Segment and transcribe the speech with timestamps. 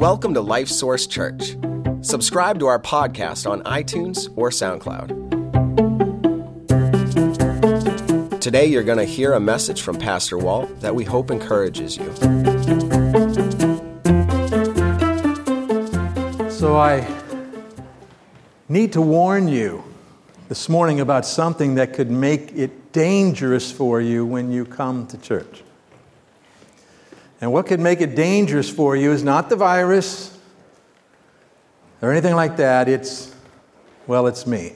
[0.00, 1.56] Welcome to Life Source Church.
[2.00, 5.10] Subscribe to our podcast on iTunes or SoundCloud.
[8.40, 12.06] Today, you're going to hear a message from Pastor Walt that we hope encourages you.
[16.50, 17.06] So, I
[18.70, 19.84] need to warn you
[20.48, 25.18] this morning about something that could make it dangerous for you when you come to
[25.18, 25.62] church.
[27.40, 30.36] And what could make it dangerous for you is not the virus
[32.02, 32.88] or anything like that.
[32.88, 33.34] It's,
[34.06, 34.72] well, it's me.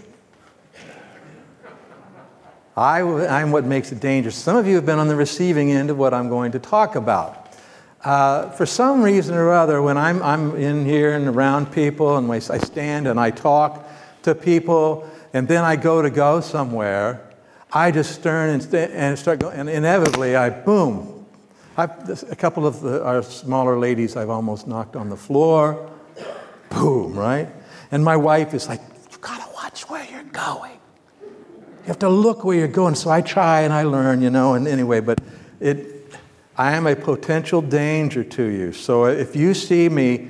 [2.77, 3.01] I,
[3.41, 4.35] am what makes it dangerous.
[4.35, 6.97] Some of you have been on the receiving end of what I'm going to talk
[6.97, 7.55] about.
[8.02, 12.30] Uh, for some reason or other, when I'm, I'm in here and around people and
[12.30, 13.88] I stand and I talk
[14.23, 17.30] to people and then I go to go somewhere,
[17.73, 21.13] I just turn and, st- and start going, and inevitably I, boom,
[21.77, 25.91] I've, a couple of the, our smaller ladies I've almost knocked on the floor.
[26.70, 27.48] Boom, right?
[27.91, 30.79] And my wife is like, you gotta watch where you're going.
[31.23, 32.95] You have to look where you're going.
[32.95, 35.21] So I try and I learn, you know, and anyway, but
[35.60, 36.12] it,
[36.57, 38.73] I am a potential danger to you.
[38.73, 40.29] So if you see me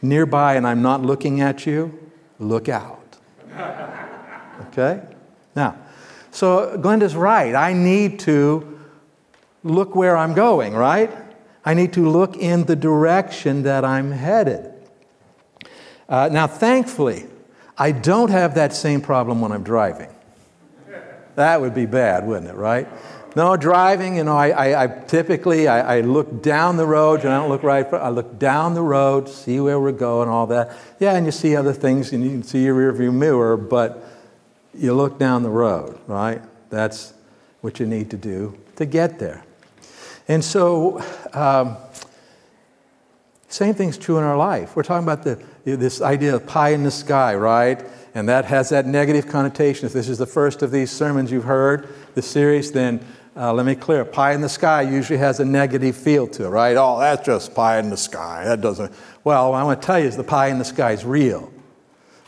[0.00, 1.98] nearby and I'm not looking at you,
[2.38, 3.16] look out.
[4.68, 5.00] Okay?
[5.54, 5.76] Now,
[6.30, 7.54] so Glenda's right.
[7.54, 8.75] I need to
[9.62, 11.10] look where I'm going, right?
[11.64, 14.72] I need to look in the direction that I'm headed.
[16.08, 17.26] Uh, now, thankfully,
[17.76, 20.08] I don't have that same problem when I'm driving.
[21.34, 22.88] That would be bad, wouldn't it, right?
[23.34, 27.28] No, driving, you know, I, I, I typically, I, I, look down the road, and
[27.28, 30.74] I don't look right, I look down the road, see where we're going, all that.
[30.98, 34.02] Yeah, and you see other things, and you can see your rearview mirror, but
[34.72, 36.40] you look down the road, right?
[36.70, 37.12] That's
[37.60, 39.44] what you need to do to get there.
[40.28, 41.76] And so, um,
[43.48, 44.74] same thing's true in our life.
[44.74, 47.84] We're talking about the, this idea of pie in the sky, right?
[48.14, 49.86] And that has that negative connotation.
[49.86, 53.04] If this is the first of these sermons you've heard, the series, then
[53.36, 54.04] uh, let me clear.
[54.04, 56.76] Pie in the sky usually has a negative feel to it, right?
[56.76, 58.44] Oh, that's just pie in the sky.
[58.44, 58.92] That doesn't.
[59.22, 61.52] Well, I want to tell you is the pie in the sky is real.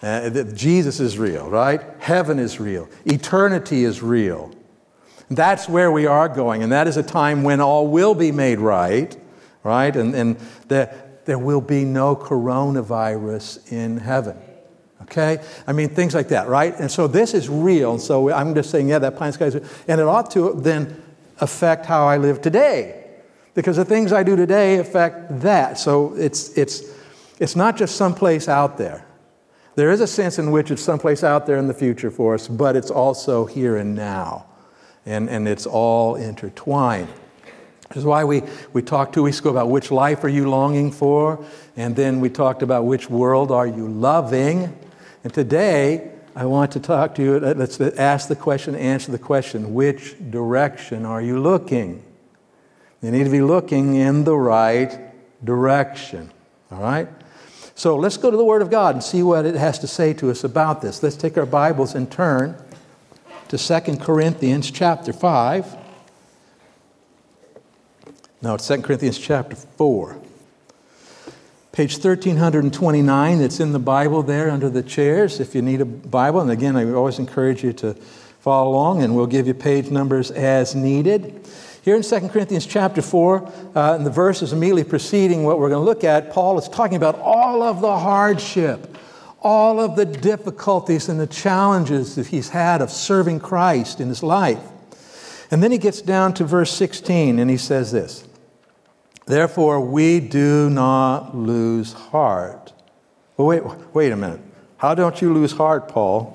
[0.02, 1.80] Uh, Jesus is real, right?
[1.98, 2.88] Heaven is real.
[3.04, 4.52] Eternity is real.
[5.30, 8.58] That's where we are going, and that is a time when all will be made
[8.58, 9.14] right,
[9.62, 9.94] right?
[9.94, 10.36] And, and
[10.68, 10.94] there,
[11.26, 14.38] there will be no coronavirus in heaven.
[15.02, 15.38] Okay?
[15.66, 16.74] I mean, things like that, right?
[16.78, 17.98] And so this is real.
[17.98, 19.64] So I'm just saying, yeah, that pine sky is real.
[19.86, 21.02] And it ought to then
[21.40, 23.04] affect how I live today.
[23.54, 25.78] Because the things I do today affect that.
[25.78, 26.82] So it's, it's,
[27.38, 29.04] it's not just someplace out there.
[29.76, 32.48] There is a sense in which it's someplace out there in the future for us,
[32.48, 34.47] but it's also here and now
[35.08, 37.08] and, and it's all intertwined.
[37.88, 38.42] This is why we,
[38.74, 41.42] we talked two weeks ago about which life are you longing for,
[41.76, 44.76] and then we talked about which world are you loving.
[45.24, 49.18] And today, I want to talk to you, uh, let's ask the question, answer the
[49.18, 52.04] question which direction are you looking?
[53.00, 54.98] You need to be looking in the right
[55.42, 56.30] direction.
[56.70, 57.08] All right?
[57.74, 60.12] So let's go to the Word of God and see what it has to say
[60.14, 61.02] to us about this.
[61.02, 62.62] Let's take our Bibles and turn
[63.48, 65.76] to 2 Corinthians chapter 5.
[68.42, 70.16] No, it's 2 Corinthians chapter 4.
[71.72, 76.40] Page 1329, it's in the Bible there under the chairs if you need a Bible.
[76.40, 80.30] And again, I always encourage you to follow along, and we'll give you page numbers
[80.30, 81.46] as needed.
[81.82, 85.80] Here in 2 Corinthians chapter 4, uh, in the verses immediately preceding what we're going
[85.80, 88.87] to look at, Paul is talking about all of the hardship
[89.40, 94.22] all of the difficulties and the challenges that he's had of serving Christ in his
[94.22, 94.62] life.
[95.50, 98.24] And then he gets down to verse 16 and he says this
[99.26, 102.72] Therefore, we do not lose heart.
[103.36, 103.62] Well, wait,
[103.94, 104.40] wait a minute.
[104.78, 106.34] How don't you lose heart, Paul?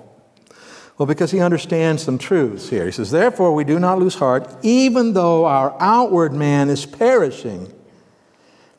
[0.98, 2.86] Well, because he understands some truths here.
[2.86, 7.74] He says, Therefore, we do not lose heart, even though our outward man is perishing,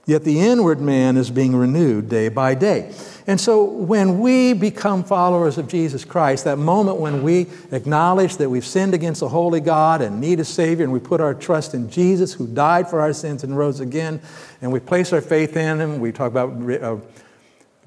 [0.07, 2.95] yet the inward man is being renewed day by day.
[3.27, 8.51] And so when we become followers of Jesus Christ, that moment when we acknowledge that
[8.51, 11.73] we've sinned against the holy God and need a Savior, and we put our trust
[11.73, 14.21] in Jesus who died for our sins and rose again,
[14.61, 16.97] and we place our faith in Him, we talk about re- uh,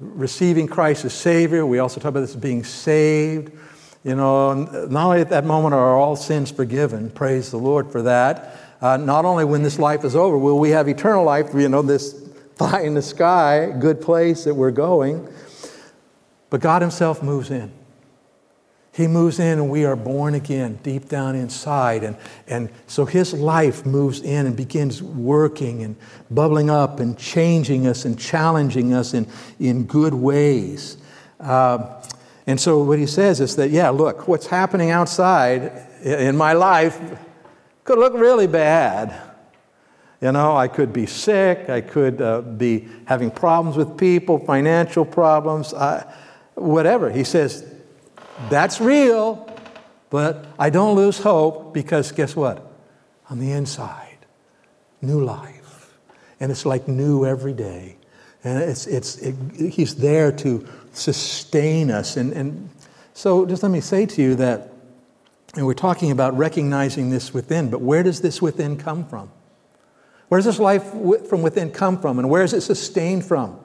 [0.00, 3.52] receiving Christ as Savior, we also talk about this being saved.
[4.04, 4.54] You know,
[4.86, 8.56] not only at that moment are all sins forgiven, praise the Lord for that.
[8.80, 11.82] Uh, not only when this life is over will we have eternal life, you know,
[11.82, 12.27] this
[12.58, 15.28] pie in the sky, good place that we're going.
[16.50, 17.72] But God Himself moves in.
[18.98, 22.02] He moves in and we are born again deep down inside.
[22.02, 22.16] And,
[22.48, 25.94] and so his life moves in and begins working and
[26.32, 29.28] bubbling up and changing us and challenging us in,
[29.60, 30.96] in good ways.
[31.38, 32.02] Uh,
[32.48, 37.00] and so what he says is that, yeah, look, what's happening outside in my life
[37.84, 39.27] could look really bad.
[40.20, 45.04] You know, I could be sick, I could uh, be having problems with people, financial
[45.04, 46.12] problems, uh,
[46.54, 47.08] whatever.
[47.10, 47.64] He says,
[48.50, 49.48] that's real,
[50.10, 52.68] but I don't lose hope because guess what?
[53.30, 54.26] On the inside,
[55.00, 55.94] new life.
[56.40, 57.96] And it's like new every day.
[58.42, 62.16] And it's, it's, it, he's there to sustain us.
[62.16, 62.70] And, and
[63.14, 64.72] so just let me say to you that,
[65.54, 69.30] and we're talking about recognizing this within, but where does this within come from?
[70.28, 70.84] Where does this life
[71.28, 72.18] from within come from?
[72.18, 73.58] And where is it sustained from?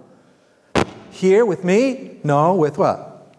[1.12, 2.20] Here with me?
[2.24, 3.36] No, with what?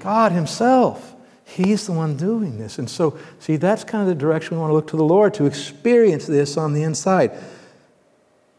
[0.00, 1.14] God Himself.
[1.44, 2.78] He's the one doing this.
[2.78, 5.34] And so, see, that's kind of the direction we want to look to the Lord
[5.34, 7.32] to experience this on the inside.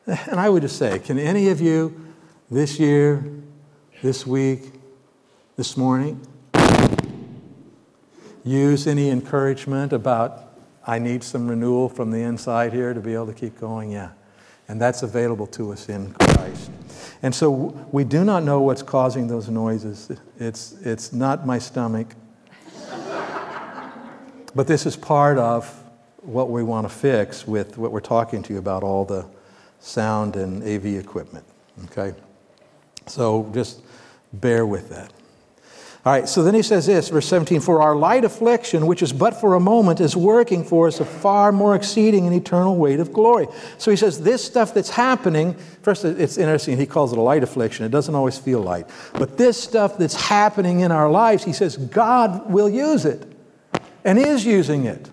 [0.05, 2.13] And I would just say, can any of you
[2.51, 3.25] this year,
[4.03, 4.71] this week,
[5.55, 6.25] this morning,
[8.43, 10.44] use any encouragement about
[10.87, 13.91] I need some renewal from the inside here to be able to keep going?
[13.91, 14.11] Yeah.
[14.67, 16.71] And that's available to us in Christ.
[17.21, 17.49] And so
[17.91, 20.11] we do not know what's causing those noises.
[20.39, 22.15] It's, it's not my stomach.
[24.55, 25.67] but this is part of
[26.21, 29.25] what we want to fix with what we're talking to you about all the
[29.79, 31.45] sound and AV equipment.
[31.85, 32.13] Okay?
[33.07, 33.81] So just
[34.33, 35.13] bear with that.
[36.05, 39.11] All right, so then he says this, verse 17 For our light affliction, which is
[39.11, 42.99] but for a moment, is working for us a far more exceeding and eternal weight
[42.99, 43.47] of glory.
[43.79, 47.41] So he says, This stuff that's happening, first, it's interesting, he calls it a light
[47.41, 47.87] affliction.
[47.87, 48.87] It doesn't always feel light.
[49.13, 53.25] But this stuff that's happening in our lives, he says, God will use it
[54.03, 55.09] and is using it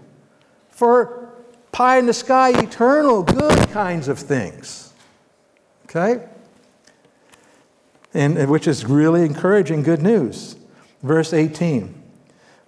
[0.68, 1.32] for
[1.72, 4.92] pie in the sky, eternal, good kinds of things.
[5.86, 6.28] Okay?
[8.12, 10.56] And, which is really encouraging good news.
[11.02, 11.94] Verse 18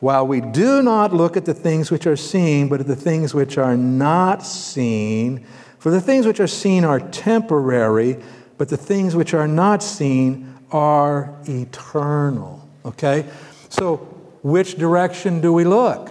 [0.00, 3.34] While we do not look at the things which are seen, but at the things
[3.34, 5.46] which are not seen,
[5.78, 8.22] for the things which are seen are temporary,
[8.58, 12.68] but the things which are not seen are eternal.
[12.84, 13.26] Okay?
[13.68, 13.96] So,
[14.42, 16.10] which direction do we look?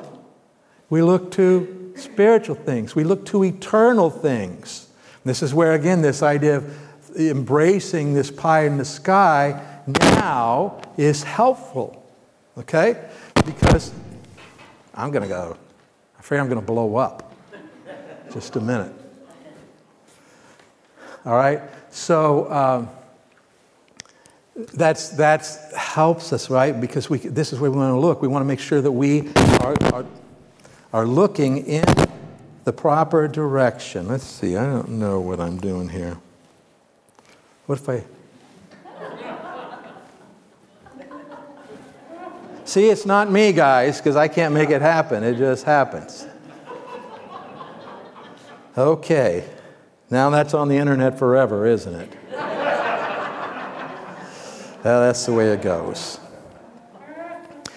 [0.90, 4.90] We look to spiritual things, we look to eternal things.
[5.25, 6.78] This is where, again, this idea of
[7.16, 12.02] embracing this pie in the sky now is helpful.
[12.57, 13.09] Okay?
[13.45, 13.94] Because
[14.94, 15.57] I'm going to go.
[16.15, 17.33] I'm afraid I'm going to blow up.
[18.31, 18.94] Just a minute.
[21.25, 21.61] All right?
[21.91, 22.89] So um,
[24.73, 26.79] that's, that's helps us, right?
[26.79, 28.21] Because we, this is where we want to look.
[28.21, 30.05] We want to make sure that we are, are,
[30.91, 31.85] are looking in
[32.63, 34.07] the proper direction.
[34.07, 36.17] Let's see, I don't know what I'm doing here.
[37.65, 38.03] What if I
[42.74, 45.24] See, it's not me, guys, because I can't make it happen.
[45.24, 46.25] It just happens.
[48.75, 49.48] Okay.
[50.10, 52.18] Now that's on the internet forever, isn't it?
[54.84, 56.20] well, that's the way it goes.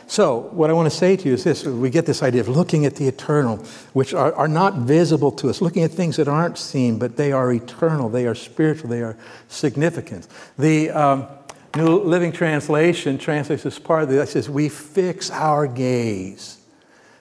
[0.06, 2.48] So, what I want to say to you is this we get this idea of
[2.48, 3.58] looking at the eternal,
[3.92, 7.32] which are, are not visible to us, looking at things that aren't seen, but they
[7.32, 10.26] are eternal, they are spiritual, they are significant.
[10.56, 11.28] The, um,
[11.76, 16.58] New Living Translation translates this part of that says, We fix our gaze.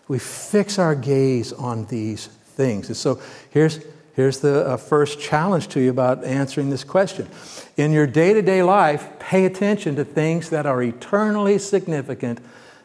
[0.07, 2.87] We fix our gaze on these things.
[2.87, 3.19] And so
[3.49, 3.79] here's,
[4.15, 7.27] here's the uh, first challenge to you about answering this question.
[7.75, 12.39] In your day to day life, pay attention to things that are eternally significant,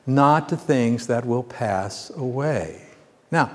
[0.06, 2.82] not to things that will pass away.
[3.30, 3.52] Now,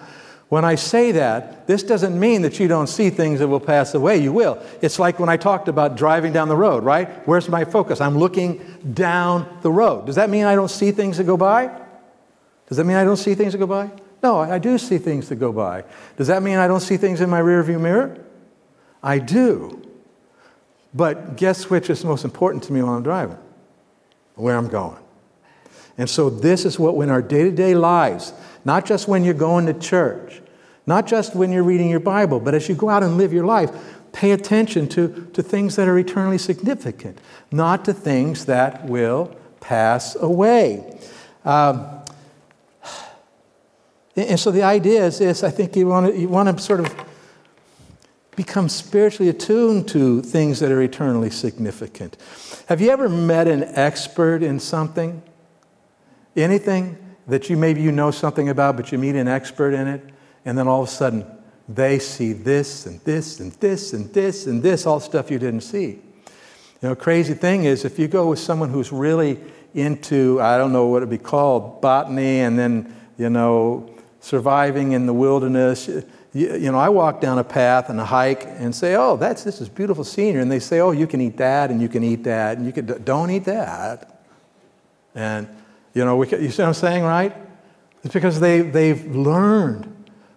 [0.50, 3.96] when I say that, this doesn't mean that you don't see things that will pass
[3.96, 4.18] away.
[4.18, 4.62] You will.
[4.82, 7.28] It's like when I talked about driving down the road, right?
[7.28, 8.00] Where's my focus?
[8.00, 10.06] I'm looking down the road.
[10.06, 11.76] Does that mean I don't see things that go by?
[12.68, 13.90] Does that mean I don't see things that go by?
[14.22, 15.84] No, I do see things that go by.
[16.18, 18.24] Does that mean I don't see things in my rearview mirror?
[19.04, 19.82] I do.
[20.94, 23.38] But guess which is most important to me while I'm driving?
[24.36, 24.98] Where I'm going.
[25.98, 28.34] And so this is what in our day-to-day lives,
[28.66, 30.42] not just when you're going to church,
[30.88, 33.46] not just when you're reading your Bible, but as you go out and live your
[33.46, 33.72] life,
[34.12, 37.20] pay attention to, to things that are eternally significant,
[37.52, 41.00] not to things that will pass away.
[41.44, 41.88] Um,
[44.16, 46.80] and so the idea is this I think you want to, you want to sort
[46.80, 46.96] of
[48.36, 52.18] become spiritually attuned to things that are eternally significant.
[52.68, 55.22] Have you ever met an expert in something?
[56.36, 56.98] Anything?
[57.28, 60.02] That you maybe you know something about, but you meet an expert in it,
[60.46, 61.26] and then all of a sudden
[61.68, 65.62] they see this and this and this and this and this, all stuff you didn't
[65.62, 66.00] see.
[66.82, 69.40] You know, crazy thing is if you go with someone who's really
[69.74, 73.90] into, I don't know what it'd be called, botany, and then, you know,
[74.20, 75.88] surviving in the wilderness.
[75.88, 76.04] You,
[76.34, 79.62] you, know, I walk down a path and a hike and say, "Oh, that's this
[79.62, 82.24] is beautiful scenery," and they say, "Oh, you can eat that, and you can eat
[82.24, 84.22] that, and you can don't eat that."
[85.14, 85.48] And
[85.96, 87.36] you know, we, you see what I'm saying, right?
[88.04, 89.92] It's because they they've learned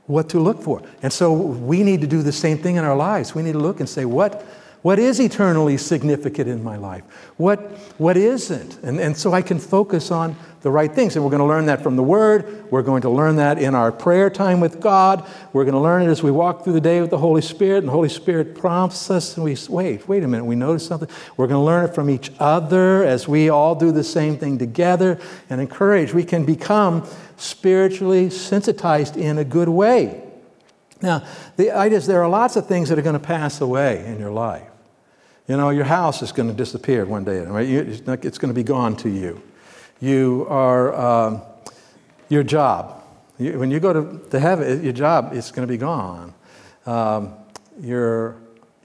[0.06, 2.96] what to look for, and so we need to do the same thing in our
[2.96, 3.34] lives.
[3.34, 4.46] We need to look and say, "What
[4.88, 7.04] what is eternally significant in my life?
[7.36, 7.60] What,
[7.98, 8.82] what isn't?
[8.82, 11.14] And, and so I can focus on the right things.
[11.14, 12.64] And we're going to learn that from the Word.
[12.70, 15.28] We're going to learn that in our prayer time with God.
[15.52, 17.80] We're going to learn it as we walk through the day with the Holy Spirit.
[17.80, 21.10] And the Holy Spirit prompts us, and we wait, wait a minute, we notice something.
[21.36, 24.56] We're going to learn it from each other as we all do the same thing
[24.56, 26.14] together and encourage.
[26.14, 30.22] We can become spiritually sensitized in a good way.
[31.02, 31.26] Now,
[31.58, 34.18] the idea is there are lots of things that are going to pass away in
[34.18, 34.67] your life.
[35.48, 37.66] You know, your house is going to disappear one day, right?
[37.66, 39.42] It's going to be gone to you.
[39.98, 41.42] You are, um,
[42.28, 43.02] your job.
[43.38, 46.34] When you go to, to heaven, your job is going to be gone.
[46.84, 47.32] Um,
[47.80, 48.36] your,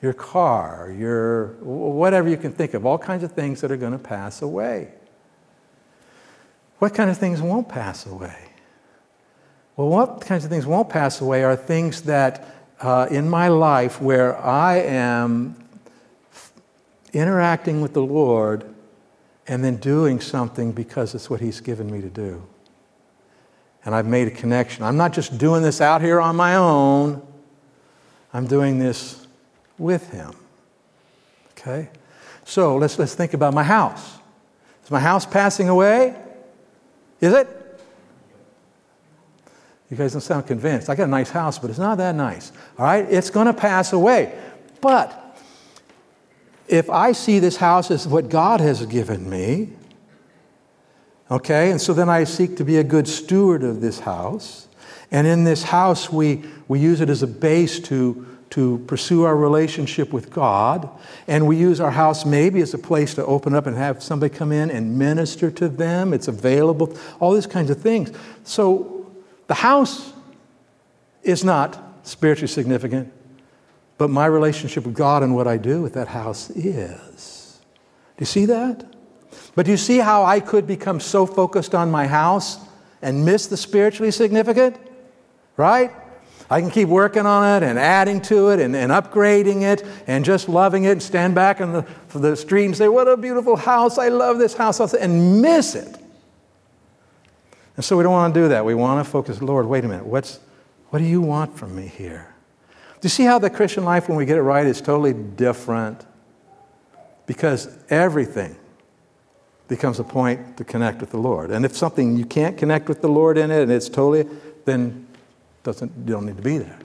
[0.01, 3.91] your car, your, whatever you can think of, all kinds of things that are going
[3.91, 4.93] to pass away.
[6.79, 8.37] What kind of things won't pass away?
[9.75, 14.01] Well, what kinds of things won't pass away are things that uh, in my life
[14.01, 15.62] where I am
[17.13, 18.65] interacting with the Lord
[19.47, 22.45] and then doing something because it's what He's given me to do.
[23.85, 24.83] And I've made a connection.
[24.83, 27.25] I'm not just doing this out here on my own,
[28.33, 29.27] I'm doing this
[29.77, 30.33] with Him.
[31.51, 31.89] Okay?
[32.45, 34.17] So let's, let's think about my house.
[34.83, 36.15] Is my house passing away?
[37.21, 37.47] Is it?
[39.89, 40.89] You guys don't sound convinced.
[40.89, 42.51] I got a nice house, but it's not that nice.
[42.77, 43.05] All right?
[43.09, 44.37] It's going to pass away.
[44.81, 45.22] But
[46.67, 49.69] if I see this house as what God has given me,
[51.29, 54.67] okay, and so then I seek to be a good steward of this house,
[55.11, 59.35] and in this house we, we use it as a base to, to pursue our
[59.35, 60.89] relationship with God,
[61.27, 64.33] and we use our house maybe as a place to open up and have somebody
[64.33, 66.13] come in and minister to them.
[66.13, 68.11] It's available, all these kinds of things.
[68.43, 69.11] So
[69.47, 70.13] the house
[71.23, 73.11] is not spiritually significant
[73.97, 77.59] but my relationship with God and what I do with that house is.
[78.17, 78.85] Do you see that?
[79.55, 82.57] But do you see how I could become so focused on my house
[83.01, 84.77] and miss the spiritually significant?
[85.57, 85.91] Right?
[86.49, 90.25] I can keep working on it and adding to it and, and upgrading it and
[90.25, 91.85] just loving it and stand back on the,
[92.19, 93.97] the street and say, What a beautiful house.
[93.97, 94.79] I love this house.
[94.93, 95.97] And miss it.
[97.75, 98.65] And so we don't want to do that.
[98.65, 100.05] We want to focus, Lord, wait a minute.
[100.05, 100.39] What's,
[100.89, 102.32] what do you want from me here?
[103.03, 106.05] Do you see how the Christian life, when we get it right, is totally different?
[107.25, 108.55] Because everything
[109.67, 111.51] becomes a point to connect with the Lord.
[111.51, 114.33] And if something you can't connect with the Lord in it and it's totally,
[114.63, 115.05] then
[115.63, 116.79] doesn't, you don't need to be there.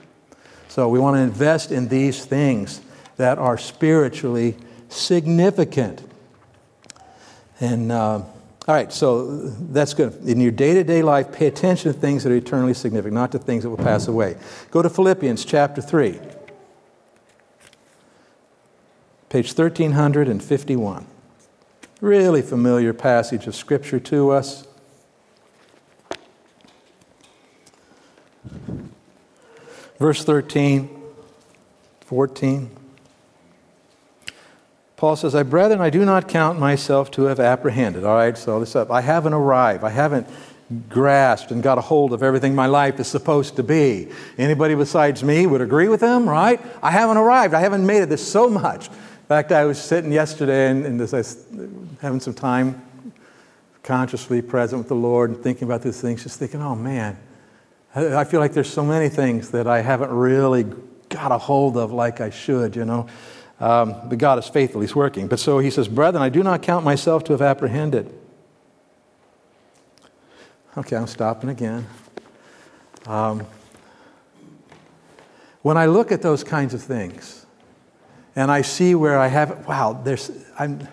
[0.67, 2.81] So we want to invest in these things
[3.15, 4.57] that are spiritually
[4.89, 6.03] significant.
[7.61, 8.23] And uh,
[8.69, 9.25] all right, so
[9.71, 10.13] that's good.
[10.27, 13.31] In your day to day life, pay attention to things that are eternally significant, not
[13.31, 14.37] to things that will pass away.
[14.69, 16.19] Go to Philippians chapter 3,
[19.29, 21.07] page 1351.
[21.99, 24.67] Really familiar passage of Scripture to us.
[29.97, 30.89] Verse 13,
[32.01, 32.78] 14.
[34.99, 38.03] Paul says, I, brethren, I do not count myself to have apprehended.
[38.03, 38.91] All right, so this up.
[38.91, 39.85] I haven't arrived.
[39.85, 40.27] I haven't
[40.89, 44.09] grasped and got a hold of everything my life is supposed to be.
[44.37, 46.59] Anybody besides me would agree with him, right?
[46.83, 47.53] I haven't arrived.
[47.53, 48.89] I haven't made it this so much.
[48.89, 51.23] In fact, I was sitting yesterday and, and I
[52.01, 52.81] having some time
[53.83, 57.17] consciously present with the Lord and thinking about these things, just thinking, oh man,
[57.95, 60.65] I feel like there's so many things that I haven't really
[61.07, 63.07] got a hold of like I should, you know.
[63.59, 65.27] Um, but God is faithful, He's working.
[65.27, 68.13] But so he says, Brethren, I do not count myself to have apprehended.
[70.77, 71.85] Okay, I'm stopping again.
[73.05, 73.45] Um,
[75.61, 77.45] when I look at those kinds of things
[78.35, 80.87] and I see where I have, wow, there's, I'm,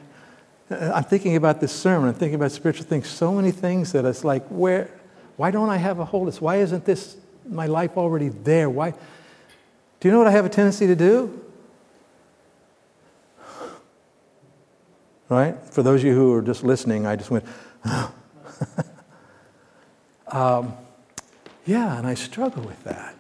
[0.71, 4.25] I'm thinking about this sermon, I'm thinking about spiritual things, so many things that it's
[4.25, 4.91] like, where,
[5.37, 6.41] why don't I have a hold of this?
[6.41, 7.17] Why isn't this,
[7.49, 8.69] my life already there?
[8.69, 8.91] Why?
[8.91, 11.46] Do you know what I have a tendency to do?
[15.29, 15.57] Right?
[15.71, 17.45] For those of you who are just listening, I just went,
[20.29, 20.75] um,
[21.65, 23.15] yeah, and I struggle with that.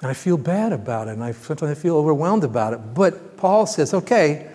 [0.00, 2.94] And I feel bad about it, and I sometimes I feel overwhelmed about it.
[2.94, 4.48] But Paul says, okay,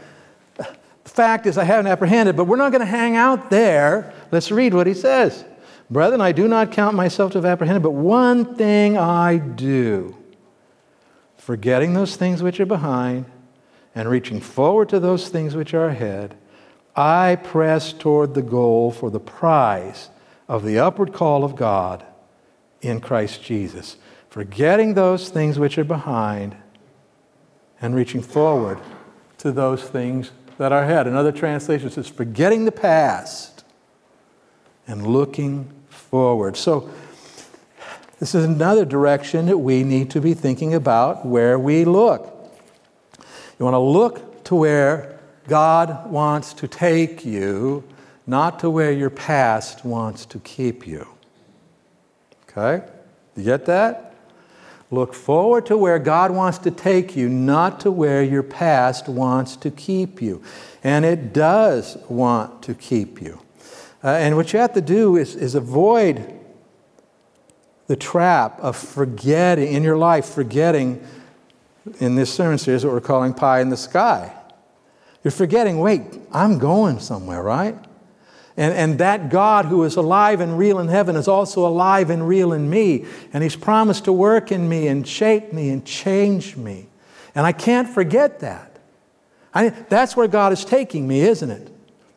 [0.56, 4.14] the fact is I haven't apprehended, but we're not going to hang out there.
[4.32, 5.44] Let's read what he says.
[5.90, 10.16] Brethren, I do not count myself to have apprehended, but one thing I do,
[11.36, 13.26] forgetting those things which are behind
[13.96, 16.36] and reaching forward to those things which are ahead,
[16.96, 20.10] I press toward the goal for the prize
[20.48, 22.06] of the upward call of God
[22.82, 23.98] in Christ Jesus
[24.34, 26.58] forgetting those things which are behind
[27.80, 28.80] and reaching forward
[29.38, 31.06] to those things that are ahead.
[31.06, 33.64] Another translation says, forgetting the past
[34.88, 36.58] and looking forward.
[36.58, 36.90] So,
[38.20, 42.33] this is another direction that we need to be thinking about where we look.
[43.64, 45.18] You want to look to where
[45.48, 47.86] God wants to take you,
[48.28, 51.08] not to where your past wants to keep you.
[52.42, 52.86] Okay?
[53.38, 54.16] You get that?
[54.92, 59.56] Look forward to where God wants to take you, not to where your past wants
[59.56, 60.44] to keep you.
[60.84, 63.40] And it does want to keep you.
[64.04, 66.38] Uh, and what you have to do is, is avoid
[67.88, 71.02] the trap of forgetting, in your life, forgetting,
[72.00, 74.34] in this sermon series, what we're calling pie in the sky.
[75.24, 77.76] You're forgetting, wait, I'm going somewhere, right?
[78.56, 82.28] And, and that God who is alive and real in heaven is also alive and
[82.28, 83.06] real in me.
[83.32, 86.88] And He's promised to work in me and shape me and change me.
[87.36, 88.78] And I can't forget that.
[89.54, 91.70] I, that's where God is taking me, isn't it?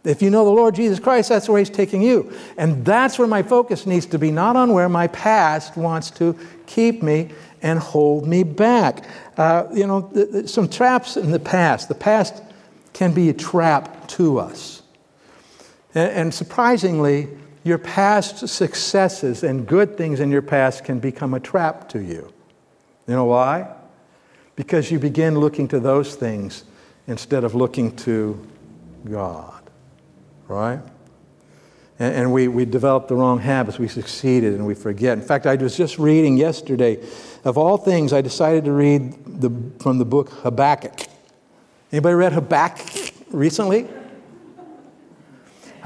[0.04, 2.32] If you know the Lord Jesus Christ, that's where He's taking you.
[2.56, 6.38] And that's where my focus needs to be, not on where my past wants to
[6.66, 7.30] keep me
[7.66, 9.04] and hold me back.
[9.36, 11.88] Uh, you know, th- th- some traps in the past.
[11.88, 12.40] The past
[12.92, 14.82] can be a trap to us.
[15.92, 17.28] And, and surprisingly,
[17.64, 22.32] your past successes and good things in your past can become a trap to you.
[23.08, 23.74] You know why?
[24.54, 26.62] Because you begin looking to those things
[27.08, 28.46] instead of looking to
[29.10, 29.70] God,
[30.46, 30.80] right?
[31.98, 33.78] And, and, we, we develop the wrong habits.
[33.78, 35.16] We succeeded and we forget.
[35.16, 37.02] In fact, I was just reading yesterday,
[37.44, 41.08] of all things, I decided to read the, from the book Habakkuk.
[41.90, 43.88] Anybody read Habakkuk recently?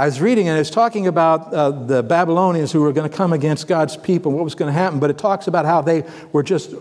[0.01, 3.35] I was reading and it's talking about uh, the Babylonians who were going to come
[3.35, 6.05] against God's people and what was going to happen, but it talks about how they
[6.33, 6.73] were just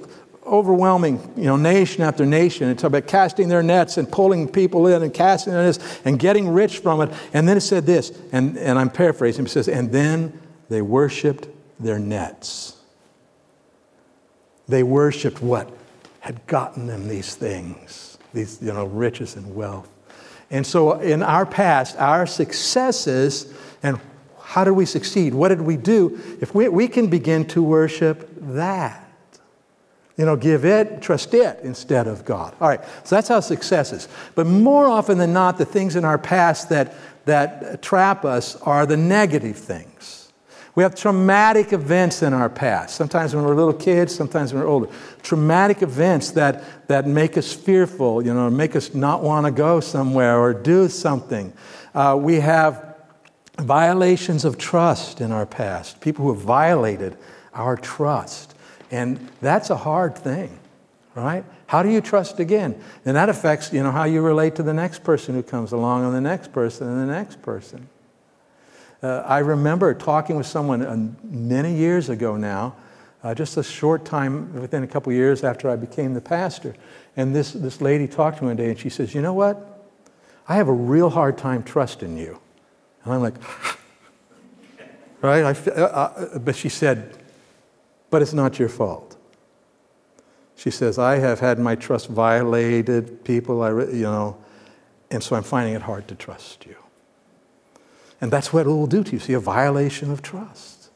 [0.49, 2.69] overwhelming, you know, nation after nation.
[2.69, 6.49] It's about casting their nets and pulling people in and casting their nets and getting
[6.49, 7.11] rich from it.
[7.33, 11.47] And then it said this, and, and I'm paraphrasing, it says, and then they worshiped
[11.79, 12.77] their nets.
[14.67, 15.71] They worshiped what
[16.19, 19.89] had gotten them these things, these, you know, riches and wealth.
[20.51, 23.99] And so, in our past, our successes, and
[24.41, 25.33] how did we succeed?
[25.33, 26.19] What did we do?
[26.41, 29.08] If we, we can begin to worship that.
[30.19, 32.53] You know, give it, trust it instead of God.
[32.59, 34.09] All right, so that's how success is.
[34.35, 38.85] But more often than not, the things in our past that, that trap us are
[38.85, 40.33] the negative things.
[40.75, 44.67] We have traumatic events in our past, sometimes when we're little kids, sometimes when we're
[44.67, 44.89] older.
[45.21, 49.79] Traumatic events that, that make us fearful, you know, make us not want to go
[49.79, 51.53] somewhere or do something.
[51.95, 52.97] Uh, we have
[53.57, 57.17] violations of trust in our past, people who have violated
[57.53, 58.48] our trust.
[58.91, 60.57] And that's a hard thing,
[61.15, 61.43] right?
[61.67, 62.81] How do you trust again?
[63.05, 66.05] And that affects, you know, how you relate to the next person who comes along
[66.05, 67.87] and the next person and the next person.
[69.01, 72.75] Uh, I remember talking with someone uh, many years ago now,
[73.23, 76.75] uh, just a short time, within a couple years after I became the pastor.
[77.15, 79.87] And this, this lady talked to me one day and she says, You know what?
[80.47, 82.39] I have a real hard time trusting you.
[83.03, 83.35] And I'm like,
[85.21, 85.43] Right?
[85.43, 87.18] I, uh, uh, but she said,
[88.09, 89.17] But it's not your fault.
[90.55, 94.37] She says, I have had my trust violated, people, I, you know,
[95.09, 96.75] and so I'm finding it hard to trust you.
[98.21, 99.19] And that's what it will do to you.
[99.19, 100.89] See, a violation of trust.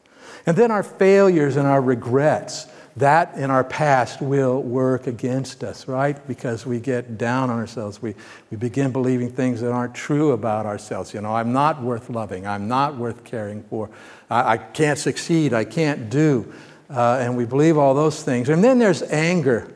[0.46, 5.88] And then our failures and our regrets, that in our past will work against us,
[5.88, 6.24] right?
[6.28, 8.02] Because we get down on ourselves.
[8.02, 8.14] We,
[8.50, 11.14] we begin believing things that aren't true about ourselves.
[11.14, 12.46] You know, I'm not worth loving.
[12.46, 13.88] I'm not worth caring for.
[14.28, 15.54] I, I can't succeed.
[15.54, 16.52] I can't do.
[16.90, 18.48] Uh, and we believe all those things.
[18.48, 19.72] And then there's anger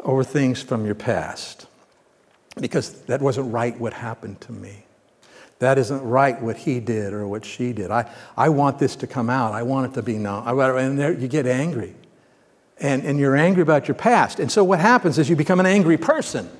[0.00, 1.66] over things from your past
[2.60, 4.84] because that wasn't right what happened to me.
[5.60, 7.90] That isn't right what he did or what she did.
[7.90, 9.52] I, I want this to come out.
[9.52, 10.46] I want it to be known.
[10.46, 11.94] And there, you get angry.
[12.78, 14.40] And, and you're angry about your past.
[14.40, 16.50] And so what happens is you become an angry person.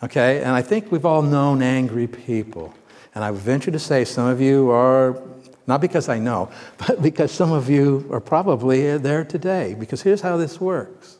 [0.00, 0.38] Okay?
[0.38, 2.72] And I think we've all known angry people.
[3.16, 5.20] And I venture to say some of you are,
[5.68, 9.74] not because I know, but because some of you are probably there today.
[9.78, 11.18] Because here's how this works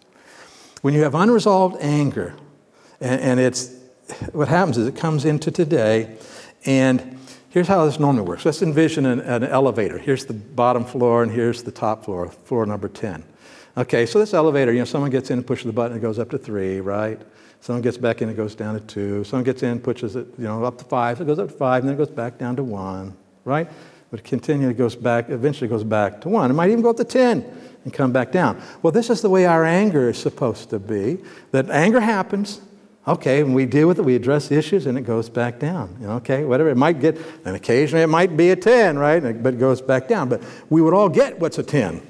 [0.82, 2.34] when you have unresolved anger,
[3.00, 3.74] and, and it's
[4.32, 6.16] what happens is it comes into today,
[6.64, 7.18] and
[7.50, 8.44] here's how this normally works.
[8.44, 9.98] Let's envision an, an, elevator.
[9.98, 13.24] Here's the bottom floor, and here's the top floor, floor number 10.
[13.76, 16.18] Okay, so this elevator, you know, someone gets in and pushes the button, it goes
[16.18, 17.20] up to three, right?
[17.60, 19.24] Someone gets back in, it goes down to two.
[19.24, 21.54] Someone gets in, pushes it, you know, up to five, so it goes up to
[21.54, 23.68] five, and then it goes back down to one, right?
[24.10, 26.50] But it continually goes back, eventually goes back to one.
[26.50, 27.44] It might even go up to 10
[27.84, 28.60] and come back down.
[28.82, 31.18] Well, this is the way our anger is supposed to be
[31.52, 32.60] that anger happens,
[33.08, 35.96] Okay, and we deal with it, we address the issues, and it goes back down.
[36.02, 36.68] Okay, whatever.
[36.68, 39.42] It might get, and occasionally it might be a 10, right?
[39.42, 40.28] But it goes back down.
[40.28, 42.02] But we would all get what's a 10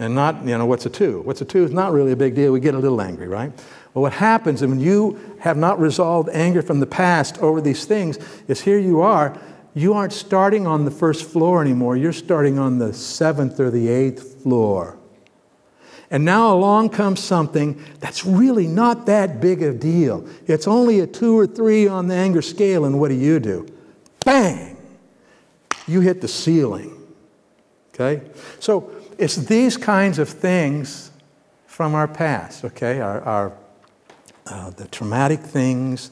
[0.00, 1.20] and not, you know, what's a 2.
[1.20, 2.52] What's a 2 is not really a big deal.
[2.52, 3.52] We get a little angry, right?
[3.94, 8.18] Well, what happens when you have not resolved anger from the past over these things
[8.48, 9.38] is here you are.
[9.74, 11.96] You aren't starting on the first floor anymore.
[11.96, 14.98] You're starting on the seventh or the eighth floor.
[16.10, 20.26] And now along comes something that's really not that big a deal.
[20.46, 23.66] It's only a two or three on the anger scale, and what do you do?
[24.24, 24.76] Bang!
[25.86, 26.94] You hit the ceiling.
[27.94, 28.22] Okay?
[28.58, 31.10] So it's these kinds of things
[31.66, 33.00] from our past, okay?
[33.00, 33.52] Our, our
[34.46, 36.10] uh, the traumatic things,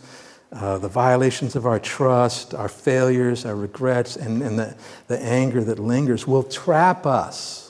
[0.56, 4.76] uh, the violations of our trust, our failures, our regrets, and, and the,
[5.08, 7.66] the anger that lingers will trap us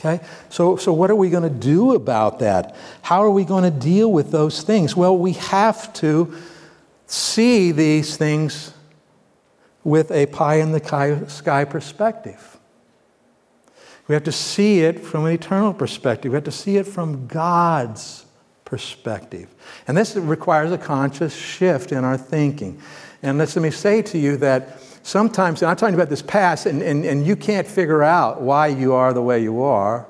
[0.00, 0.24] Okay?
[0.48, 2.74] So, so what are we going to do about that?
[3.02, 4.96] How are we going to deal with those things?
[4.96, 6.34] Well, we have to
[7.06, 8.72] see these things
[9.84, 12.56] with a pie in the sky perspective.
[14.08, 16.32] We have to see it from an eternal perspective.
[16.32, 18.24] We have to see it from God's
[18.70, 19.52] perspective.
[19.88, 22.80] And this requires a conscious shift in our thinking.
[23.20, 27.04] And let me say to you that sometimes, I'm talking about this past, and, and,
[27.04, 30.06] and you can't figure out why you are the way you are,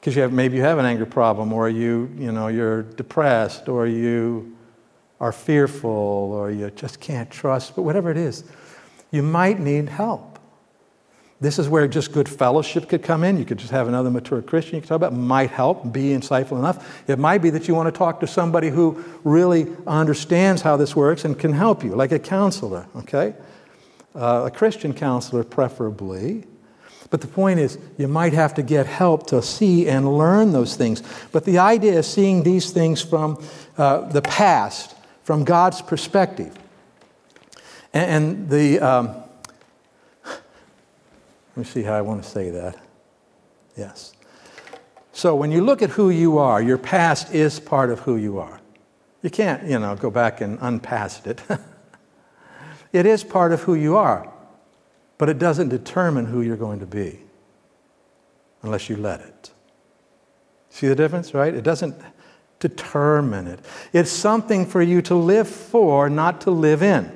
[0.00, 3.68] because you have, maybe you have an anger problem, or you, you know, you're depressed,
[3.68, 4.56] or you
[5.20, 8.42] are fearful, or you just can't trust, but whatever it is,
[9.12, 10.31] you might need help.
[11.42, 13.36] This is where just good fellowship could come in.
[13.36, 16.58] You could just have another mature Christian you could talk about, might help, be insightful
[16.58, 17.08] enough.
[17.08, 20.94] It might be that you want to talk to somebody who really understands how this
[20.96, 23.34] works and can help you, like a counselor, okay?
[24.14, 26.44] uh, a Christian counselor, preferably.
[27.10, 30.76] But the point is, you might have to get help to see and learn those
[30.76, 31.02] things.
[31.30, 33.42] But the idea is seeing these things from
[33.76, 36.56] uh, the past, from God's perspective.
[37.92, 39.21] And, and the, um,
[41.54, 42.76] let me see how I want to say that.
[43.76, 44.14] Yes.
[45.12, 48.38] So when you look at who you are, your past is part of who you
[48.38, 48.60] are.
[49.22, 51.40] You can't, you know, go back and unpast it.
[52.92, 54.30] It is part of who you are,
[55.18, 57.18] but it doesn't determine who you're going to be
[58.62, 59.50] unless you let it.
[60.68, 61.54] See the difference, right?
[61.54, 61.96] It doesn't
[62.60, 63.60] determine it.
[63.92, 67.10] It's something for you to live for, not to live in.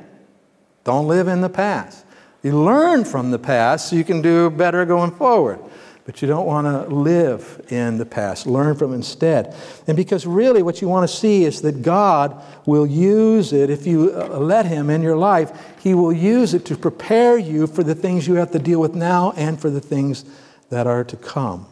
[0.85, 2.06] Don't live in the past.
[2.47, 5.59] You learn from the past so you can do better going forward
[6.07, 8.47] but you don't want to live in the past.
[8.47, 9.57] Learn from instead.
[9.89, 13.89] And because really what you want to see is that God will use it, if
[13.89, 15.51] you uh, let Him in your life,
[15.83, 18.95] He will use it to prepare you for the things you have to deal with
[18.95, 20.25] now and for the things
[20.71, 21.67] that are to come.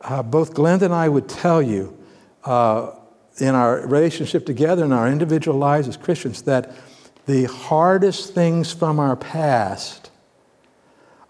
[0.00, 1.94] Uh, both Glenda and I would tell you
[2.44, 2.92] uh,
[3.36, 6.72] in our relationship together, in our individual lives as Christians, that
[7.26, 10.10] the hardest things from our past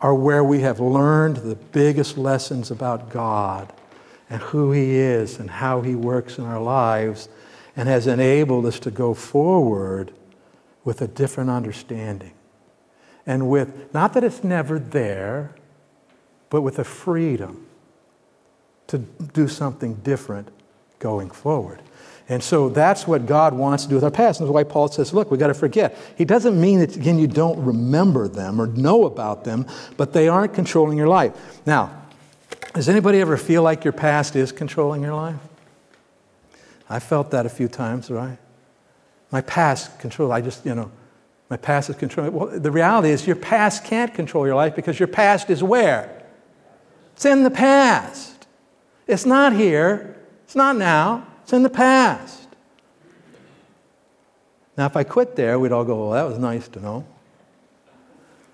[0.00, 3.72] are where we have learned the biggest lessons about God
[4.30, 7.28] and who He is and how He works in our lives
[7.76, 10.12] and has enabled us to go forward
[10.84, 12.32] with a different understanding.
[13.26, 15.54] And with, not that it's never there,
[16.48, 17.66] but with a freedom
[18.86, 20.48] to do something different
[20.98, 21.80] going forward.
[22.30, 24.38] And so that's what God wants to do with our past.
[24.38, 25.98] And that's why Paul says, look, we've got to forget.
[26.16, 29.66] He doesn't mean that, again, you don't remember them or know about them,
[29.96, 31.32] but they aren't controlling your life.
[31.66, 32.04] Now,
[32.72, 35.40] does anybody ever feel like your past is controlling your life?
[36.88, 38.38] I felt that a few times, right?
[39.32, 40.92] My past control, I just, you know,
[41.48, 42.32] my past is controlling.
[42.32, 46.22] Well, the reality is your past can't control your life because your past is where?
[47.14, 48.46] It's in the past.
[49.08, 50.16] It's not here.
[50.44, 51.26] It's not now.
[51.50, 52.46] It's in the past.
[54.78, 57.04] Now, if I quit there, we'd all go, well, that was nice to know.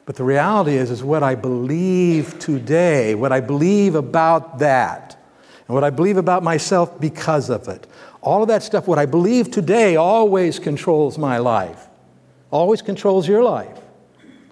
[0.06, 5.22] But the reality is, is what I believe today, what I believe about that,
[5.68, 7.86] and what I believe about myself because of it.
[8.22, 11.88] All of that stuff, what I believe today, always controls my life.
[12.50, 13.78] always controls your life.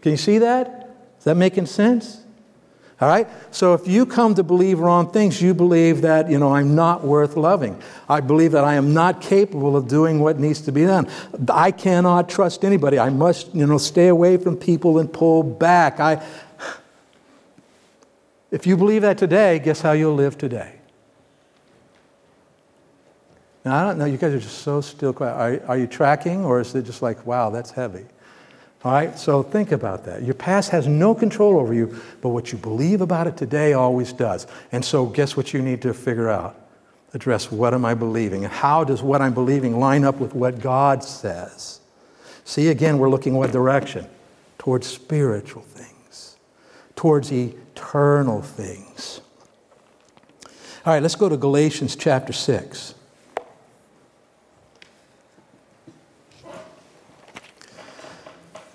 [0.03, 0.95] Can you see that?
[1.19, 2.24] Is that making sense?
[3.01, 3.29] All right?
[3.51, 7.05] So if you come to believe wrong things, you believe that, you know, I'm not
[7.05, 7.81] worth loving.
[8.09, 11.09] I believe that I am not capable of doing what needs to be done.
[11.53, 12.99] I cannot trust anybody.
[12.99, 15.99] I must, you know, stay away from people and pull back.
[15.99, 16.25] I
[18.55, 20.77] If you believe that today, guess how you'll live today?
[23.65, 25.35] Now, I don't know, you guys are just so still quiet.
[25.35, 28.05] Are, are you tracking, or is it just like, wow, that's heavy?
[28.85, 30.23] All right, so think about that.
[30.23, 34.13] Your past has no control over you, but what you believe about it today always
[34.13, 34.47] does.
[34.73, 36.61] And so, guess what you need to figure out?
[37.15, 38.43] Address what am I believing?
[38.43, 41.81] How does what I'm believing line up with what God says?
[42.45, 44.07] See, again, we're looking what direction?
[44.59, 46.37] Towards spiritual things,
[46.95, 49.23] towards eternal things.
[50.85, 52.95] All right, let's go to Galatians chapter 6.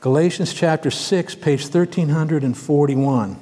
[0.02, 3.38] Galatians chapter 6, page 1341.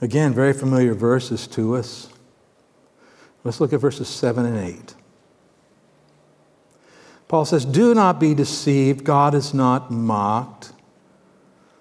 [0.00, 2.08] Again, very familiar verses to us.
[3.44, 4.94] Let's look at verses 7 and 8.
[7.28, 10.72] Paul says, Do not be deceived, God is not mocked.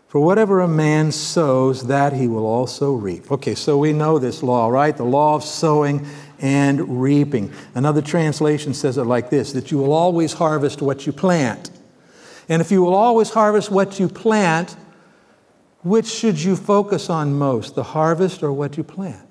[0.10, 3.32] For whatever a man sows, that he will also reap.
[3.32, 4.96] Okay, so we know this law, right?
[4.96, 6.06] The law of sowing
[6.46, 7.52] and reaping.
[7.74, 11.72] Another translation says it like this that you will always harvest what you plant.
[12.48, 14.76] And if you will always harvest what you plant,
[15.84, 19.28] which should you focus on most, the harvest or what you plant?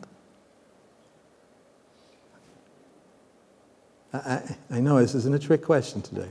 [4.12, 6.31] I, I know this isn't a trick question today.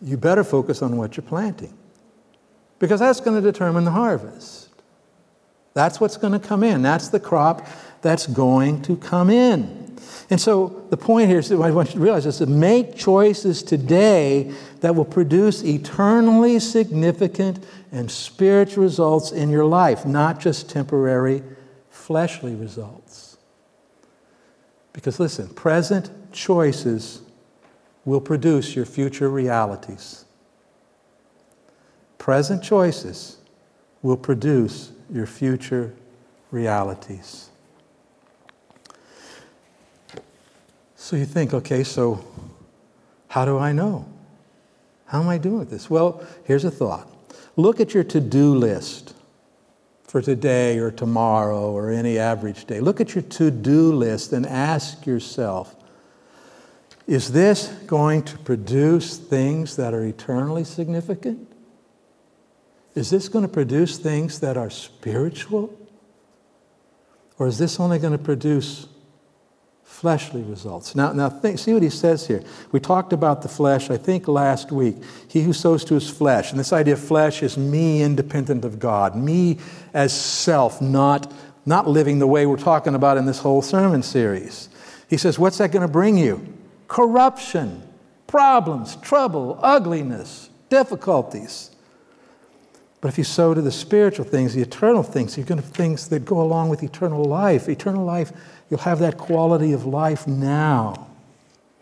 [0.00, 1.72] You better focus on what you're planting
[2.80, 4.70] because that's going to determine the harvest.
[5.74, 6.82] That's what's going to come in.
[6.82, 7.64] That's the crop
[8.02, 9.82] that's going to come in.
[10.28, 12.96] And so the point here is that I want you to realize is to make
[12.96, 20.70] choices today that will produce eternally significant and spiritual results in your life, not just
[20.70, 21.42] temporary
[21.90, 23.36] fleshly results.
[24.92, 27.22] Because listen, present choices
[28.04, 30.24] will produce your future realities.
[32.18, 33.38] Present choices
[34.02, 35.94] will produce your future
[36.50, 37.50] realities.
[41.12, 42.24] So you think, okay, so
[43.28, 44.08] how do I know?
[45.04, 45.90] How am I doing with this?
[45.90, 47.06] Well, here's a thought
[47.54, 49.14] look at your to do list
[50.04, 52.80] for today or tomorrow or any average day.
[52.80, 55.76] Look at your to do list and ask yourself
[57.06, 61.46] is this going to produce things that are eternally significant?
[62.94, 65.78] Is this going to produce things that are spiritual?
[67.38, 68.86] Or is this only going to produce
[69.92, 70.96] fleshly results.
[70.96, 72.42] Now, now think, see what he says here.
[72.72, 74.96] We talked about the flesh, I think, last week.
[75.28, 76.50] He who sows to his flesh.
[76.50, 79.58] And this idea of flesh is me independent of God, me
[79.92, 81.30] as self, not,
[81.66, 84.70] not living the way we're talking about in this whole sermon series.
[85.08, 86.52] He says, What's that going to bring you?
[86.88, 87.86] Corruption,
[88.26, 91.70] problems, trouble, ugliness, difficulties.
[93.02, 96.08] But if you sow to the spiritual things, the eternal things, you're going to things
[96.08, 97.68] that go along with eternal life.
[97.68, 98.32] Eternal life
[98.72, 101.08] You'll have that quality of life now.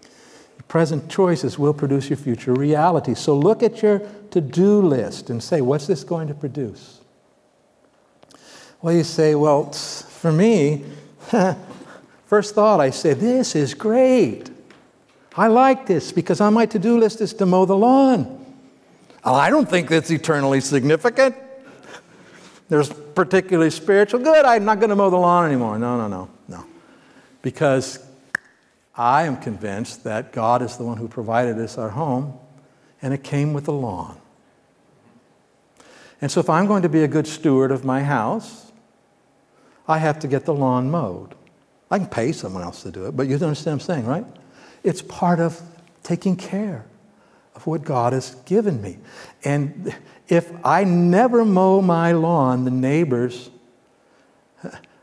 [0.02, 3.14] Your present choices will produce your future reality.
[3.14, 4.00] So look at your
[4.32, 7.00] to do list and say, what's this going to produce?
[8.82, 10.84] Well, you say, well, for me,
[12.26, 14.50] first thought, I say, this is great.
[15.36, 18.49] I like this because on my to do list is to mow the lawn.
[19.24, 21.36] Oh, I don't think that's eternally significant.
[22.68, 24.20] There's particularly spiritual.
[24.20, 25.78] Good, I'm not going to mow the lawn anymore.
[25.78, 26.66] No, no, no, no
[27.42, 28.04] because
[28.94, 32.38] I am convinced that God is the one who provided us our home,
[33.00, 34.18] and it came with a lawn.
[36.20, 38.72] And so, if I'm going to be a good steward of my house,
[39.88, 41.34] I have to get the lawn mowed.
[41.90, 44.26] I can pay someone else to do it, but you understand what I'm saying, right?
[44.84, 45.60] It's part of
[46.02, 46.84] taking care
[47.54, 48.98] of what God has given me.
[49.44, 49.94] And
[50.28, 53.50] if I never mow my lawn, the neighbors,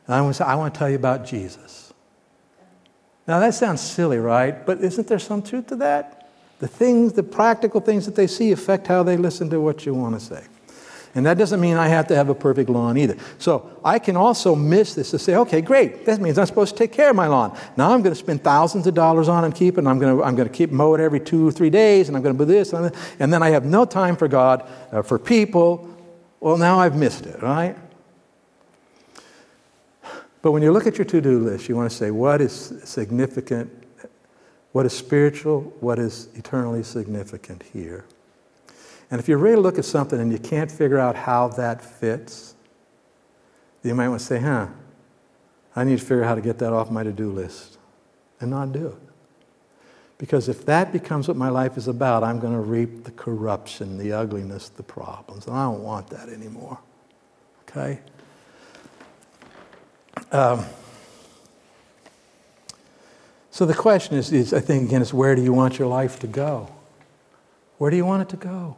[0.08, 1.94] I want to, I want to tell you about Jesus.
[3.28, 4.66] Now, that sounds silly, right?
[4.66, 6.30] But isn't there some truth to that?
[6.60, 9.94] The things, the practical things that they see affect how they listen to what you
[9.94, 10.44] want to say.
[11.18, 13.18] And that doesn't mean I have to have a perfect lawn either.
[13.38, 16.78] So I can also miss this to say, okay, great, that means I'm supposed to
[16.78, 17.58] take care of my lawn.
[17.76, 20.16] Now I'm going to spend thousands of dollars on and keep it, and I'm going
[20.16, 22.38] to, I'm going to keep mow it every two or three days, and I'm going
[22.38, 25.90] to do this, and, and then I have no time for God, uh, for people.
[26.40, 27.76] Well, now I've missed it, right?
[30.42, 32.74] But when you look at your to do list, you want to say, what is
[32.84, 33.72] significant?
[34.78, 38.06] what is spiritual, what is eternally significant here.
[39.10, 41.82] And if you're ready to look at something and you can't figure out how that
[41.82, 42.56] fits,
[43.84, 44.68] you might want to say, huh,
[45.76, 47.78] I need to figure out how to get that off my to do list
[48.40, 49.08] and not do it.
[50.18, 53.98] Because if that becomes what my life is about, I'm going to reap the corruption,
[53.98, 55.46] the ugliness, the problems.
[55.46, 56.80] And I don't want that anymore.
[57.70, 58.00] Okay?
[60.32, 60.66] Um,
[63.52, 66.20] so the question is, is, I think, again, is where do you want your life
[66.20, 66.70] to go?
[67.78, 68.76] Where do you want it to go?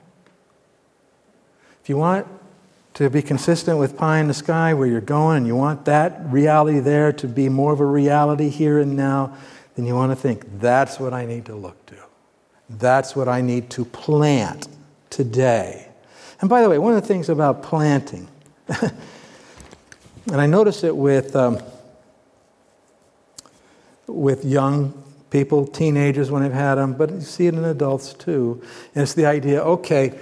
[1.89, 2.27] You want
[2.93, 6.21] to be consistent with pie in the sky where you're going and you want that
[6.25, 9.35] reality there to be more of a reality here and now,
[9.75, 11.95] then you want to think that's what I need to look to.
[12.69, 14.67] That's what I need to plant
[15.09, 15.87] today.
[16.41, 18.27] And by the way, one of the things about planting,
[18.67, 18.91] and
[20.39, 21.59] I notice it with, um,
[24.05, 24.93] with young
[25.31, 28.61] people, teenagers when they've had them, but you see it in adults too.
[28.93, 30.19] And it's the idea okay,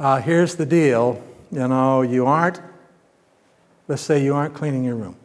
[0.00, 1.22] uh, here's the deal.
[1.52, 2.60] You know, you aren't,
[3.86, 5.16] let's say you aren't cleaning your room.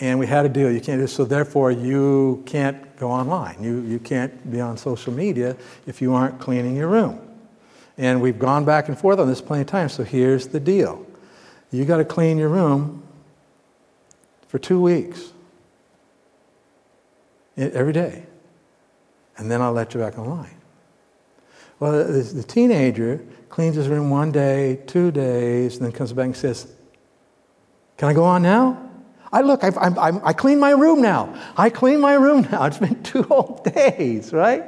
[0.00, 3.62] And we had a deal, you can't do so therefore you can't go online.
[3.62, 7.18] You, you can't be on social media if you aren't cleaning your room.
[7.96, 11.04] And we've gone back and forth on this plenty of times, so here's the deal.
[11.72, 13.02] You got to clean your room
[14.46, 15.32] for two weeks
[17.56, 18.24] every day.
[19.36, 20.57] And then I'll let you back online.
[21.80, 26.36] Well, the, teenager cleans his room one day, two days, and then comes back and
[26.36, 26.72] says,
[27.96, 28.90] Can I go on now?
[29.32, 31.34] I look, I've, I'm, I'm, i clean my room now.
[31.56, 32.64] I clean my room now.
[32.64, 34.64] It's been two whole days, right?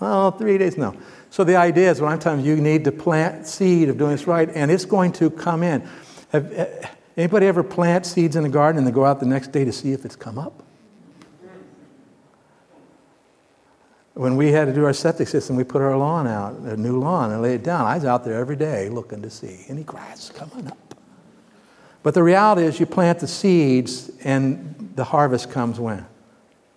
[0.00, 0.94] Oh, three days, no.
[1.30, 4.12] So the idea is what I'm telling you, you need to plant seed of doing
[4.12, 5.88] this right, and it's going to come in.
[6.30, 9.48] Have, eh, anybody ever plant seeds in the garden and then go out the next
[9.48, 10.62] day to see if it's come up?
[14.18, 16.98] When we had to do our septic system, we put our lawn out, a new
[16.98, 17.86] lawn, and laid it down.
[17.86, 20.96] I was out there every day looking to see any grass coming up.
[22.02, 26.04] But the reality is, you plant the seeds, and the harvest comes when?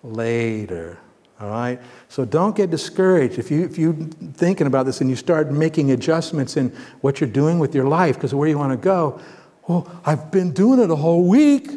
[0.04, 1.00] Later.
[1.40, 1.82] All right?
[2.10, 3.96] So don't get discouraged if, you, if you're
[4.34, 6.70] thinking about this and you start making adjustments in
[7.02, 9.20] what you're doing with your life because where you want to go.
[9.68, 11.72] Well, I've been doing it a whole week.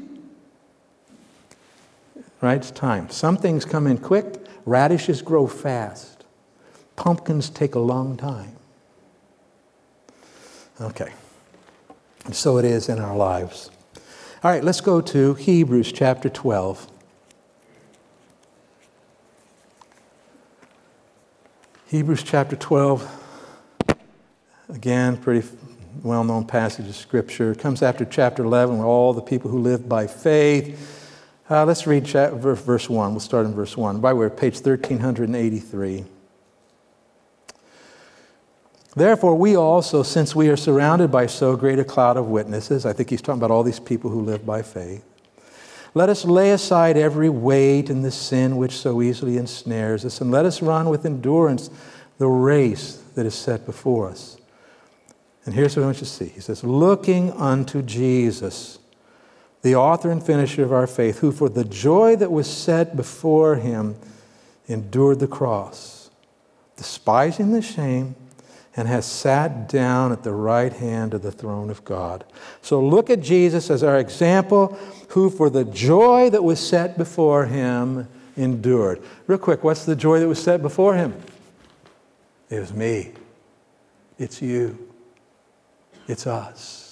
[2.43, 2.59] Right?
[2.59, 3.09] It's time.
[3.09, 6.25] Some things come in quick, Radishes grow fast.
[6.97, 8.57] Pumpkins take a long time.
[10.81, 11.13] Okay.
[12.25, 13.71] And so it is in our lives.
[14.43, 16.91] All right, let's go to Hebrews chapter 12.
[21.87, 23.21] Hebrews chapter 12.
[24.71, 25.47] Again, pretty
[26.03, 27.53] well known passage of Scripture.
[27.53, 31.04] It comes after chapter 11, where all the people who live by faith
[31.51, 33.11] uh, let's read verse 1.
[33.11, 34.01] We'll start in verse 1.
[34.01, 36.05] By the way page 1383.
[38.97, 42.93] Therefore, we also, since we are surrounded by so great a cloud of witnesses, I
[42.93, 45.05] think he's talking about all these people who live by faith,
[45.95, 50.31] let us lay aside every weight and the sin which so easily ensnares us, and
[50.31, 51.71] let us run with endurance
[52.19, 54.37] the race that is set before us.
[55.45, 56.29] And here's what I want you to see.
[56.29, 58.79] He says, looking unto Jesus
[59.65, 63.57] the author and finisher of our faith, who for the joy that was set before
[63.57, 63.97] him
[64.69, 66.11] endured the cross,
[66.77, 68.15] despising the shame,
[68.77, 72.25] and has sat down at the right hand of the throne of God.
[72.61, 77.47] So look at Jesus as our example, who for the joy that was set before
[77.47, 79.03] him endured.
[79.27, 81.15] Real quick, what's the joy that was set before him?
[82.51, 83.13] It was me.
[84.19, 84.93] It's you.
[86.07, 86.84] It's us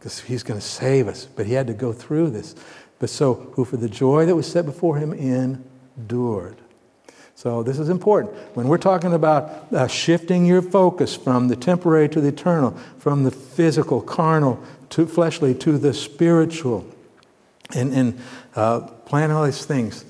[0.00, 1.26] because he's going to save us.
[1.26, 2.54] But he had to go through this.
[2.98, 6.56] But so, who for the joy that was set before him endured.
[7.34, 8.34] So, this is important.
[8.54, 13.24] When we're talking about uh, shifting your focus from the temporary to the eternal, from
[13.24, 16.86] the physical, carnal, to fleshly, to the spiritual,
[17.74, 18.20] and, and
[18.56, 20.04] uh, plan all these things,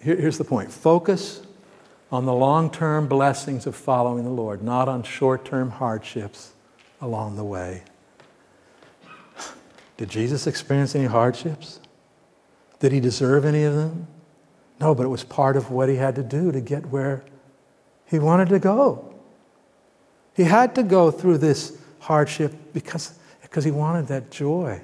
[0.00, 1.42] Here, here's the point focus
[2.12, 6.52] on the long term blessings of following the Lord, not on short term hardships
[7.00, 7.82] along the way.
[9.96, 11.80] Did Jesus experience any hardships?
[12.78, 14.06] Did he deserve any of them?
[14.80, 17.22] No, but it was part of what he had to do to get where
[18.06, 19.14] he wanted to go.
[20.34, 24.80] He had to go through this hardship because, because he wanted that joy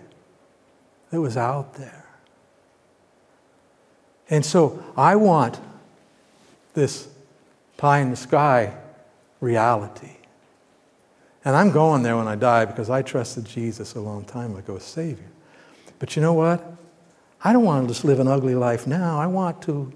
[1.10, 2.04] that was out there.
[4.28, 5.58] And so I want
[6.74, 7.08] this
[7.76, 8.74] pie in the sky
[9.40, 10.16] reality.
[11.46, 14.78] And I'm going there when I die because I trusted Jesus a long time ago
[14.78, 15.30] as Savior.
[16.00, 16.72] But you know what?
[17.44, 19.20] I don't want to just live an ugly life now.
[19.20, 19.92] I want to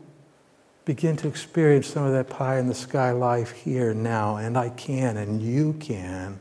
[0.84, 4.68] begin to experience some of that pie in the sky life here now, and I
[4.68, 6.38] can, and you can.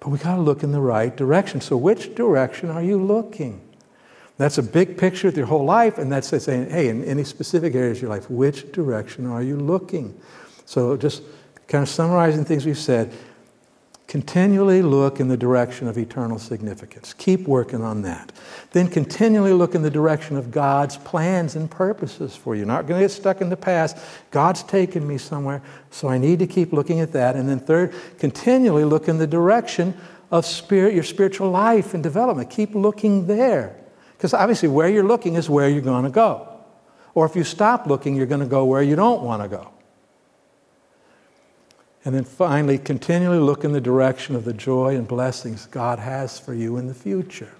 [0.00, 1.60] But we got to look in the right direction.
[1.60, 3.60] So, which direction are you looking?
[4.38, 7.76] That's a big picture of your whole life, and that's saying, hey, in any specific
[7.76, 10.20] areas of your life, which direction are you looking?
[10.66, 11.22] So, just
[11.68, 13.12] kind of summarizing things we've said,
[14.12, 17.14] continually look in the direction of eternal significance.
[17.14, 18.30] Keep working on that.
[18.72, 22.66] Then continually look in the direction of God's plans and purposes for you.
[22.66, 23.96] Not going to get stuck in the past.
[24.30, 27.36] God's taken me somewhere, so I need to keep looking at that.
[27.36, 29.98] And then third, continually look in the direction
[30.30, 32.50] of spirit, your spiritual life and development.
[32.50, 33.74] Keep looking there.
[34.18, 36.60] Because obviously, where you're looking is where you're going to go.
[37.14, 39.72] Or if you stop looking, you're going to go where you don't want to go.
[42.04, 46.38] And then finally, continually look in the direction of the joy and blessings God has
[46.38, 47.52] for you in the future.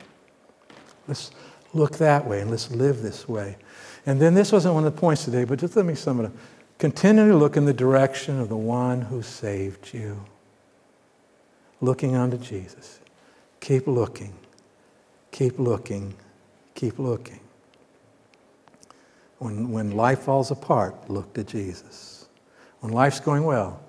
[1.06, 1.30] Let's
[1.72, 3.56] look that way and let's live this way.
[4.04, 6.26] And then this wasn't one of the points today, but just let me sum it
[6.26, 6.32] up.
[6.78, 10.24] Continually look in the direction of the one who saved you.
[11.80, 13.00] Looking unto Jesus.
[13.60, 14.34] Keep looking.
[15.30, 16.14] Keep looking
[16.74, 17.40] Keep looking.
[19.38, 22.28] When, when life falls apart, look to Jesus.
[22.80, 23.80] When life's going well,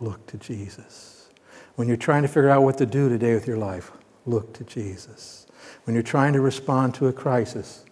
[0.00, 1.28] look to Jesus.
[1.76, 3.92] When you're trying to figure out what to do today with your life,
[4.26, 5.46] look to Jesus.
[5.84, 7.84] When you're trying to respond to a crisis,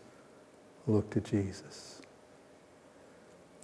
[0.87, 2.01] look to Jesus.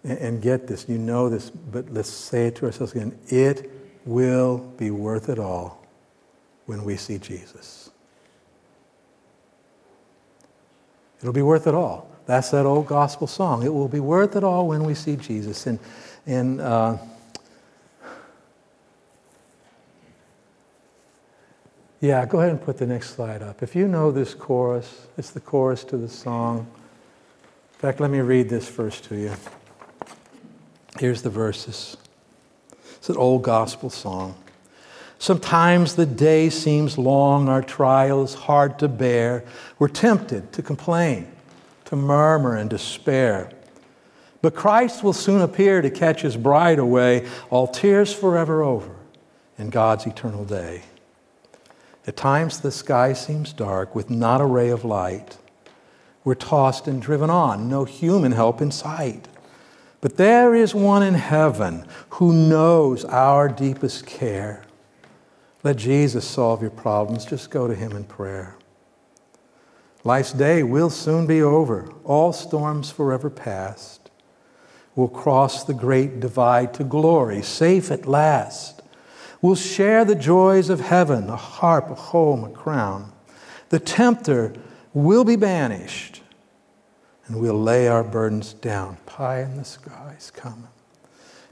[0.05, 3.17] And, get this, you know this, but let's say it to ourselves again.
[3.29, 3.71] It
[4.05, 5.87] will be worth it all
[6.67, 7.91] when we see Jesus.
[11.21, 12.11] It'll be worth it all.
[12.27, 13.63] That's that old gospel song.
[13.63, 15.67] It will be worth it all when we see Jesus.
[15.67, 15.79] And,
[16.27, 16.99] and uh,
[22.03, 23.63] yeah, go ahead and put the next slide up.
[23.63, 26.67] If you know this chorus, it's the chorus to the song.
[27.75, 29.33] In fact, let me read this first to you.
[30.99, 31.97] Here's the verses.
[32.97, 34.35] It's an old gospel song.
[35.21, 39.45] Sometimes the day seems long, our trial is hard to bear.
[39.79, 41.31] We're tempted to complain,
[41.85, 43.53] to murmur and despair.
[44.41, 48.97] But Christ will soon appear to catch his bride away, all tears forever over
[49.57, 50.83] in God's eternal day.
[52.07, 55.39] At times the sky seems dark with not a ray of light.
[56.25, 59.29] We're tossed and driven on, no human help in sight.
[60.01, 64.65] But there is one in heaven who knows our deepest care.
[65.63, 67.25] Let Jesus solve your problems.
[67.25, 68.57] Just go to Him in prayer.
[70.03, 74.11] Life's day will soon be over, all storms forever past.
[74.97, 78.82] We'll cross the great divide to glory, safe at last.
[79.43, 83.13] We'll share the joys of heaven a harp, a home, a crown.
[83.71, 84.55] The tempter
[84.95, 86.23] will be banished,
[87.27, 88.99] and we'll lay our burdens down.
[89.05, 90.69] Pie in the sky is coming.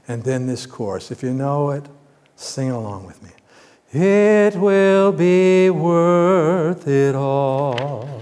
[0.07, 1.11] And then this chorus.
[1.11, 1.85] If you know it,
[2.35, 3.31] sing along with me.
[3.93, 8.21] It will be worth it all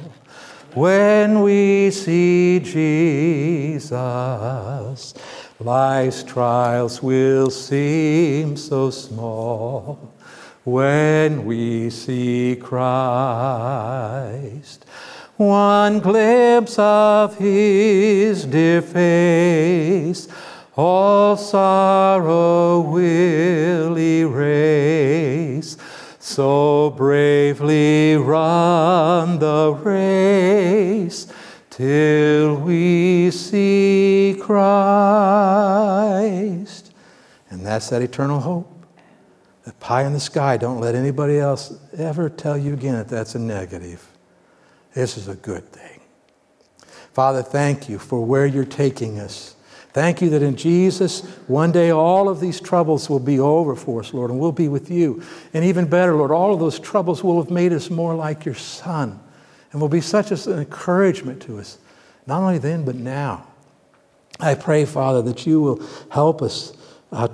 [0.73, 3.93] when we see Jesus.
[5.61, 10.13] Life's trials will seem so small
[10.63, 12.85] when we see Christ.
[15.35, 20.29] One glimpse of his dear face
[20.77, 25.75] all sorrow will erase.
[26.19, 31.28] So bravely run the race
[31.79, 34.91] till we see Christ.
[37.49, 38.69] And that's that eternal hope.
[39.63, 43.35] That pie in the sky, don't let anybody else ever tell you again that that's
[43.35, 44.05] a negative.
[44.93, 46.01] This is a good thing.
[47.13, 49.55] Father, thank you for where you're taking us.
[49.93, 54.01] Thank you that in Jesus, one day all of these troubles will be over for
[54.01, 55.23] us, Lord, and we'll be with you.
[55.53, 58.55] And even better, Lord, all of those troubles will have made us more like your
[58.55, 59.21] Son
[59.71, 61.77] and will be such an encouragement to us,
[62.25, 63.47] not only then, but now.
[64.39, 66.73] I pray, Father, that you will help us
[67.11, 67.27] uh,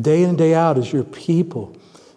[0.00, 1.76] day in and day out as your people,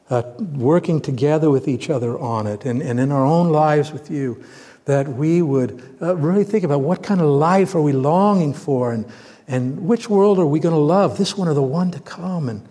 [0.09, 4.11] uh, working together with each other on it and, and in our own lives with
[4.11, 4.43] you,
[4.86, 8.93] that we would uh, really think about what kind of life are we longing for
[8.93, 9.05] and
[9.47, 12.49] and which world are we going to love, this one or the one to come?
[12.49, 12.68] And,